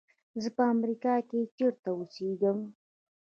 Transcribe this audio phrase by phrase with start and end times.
[0.41, 2.59] زه په امریکا کې چېرته اوسېږم.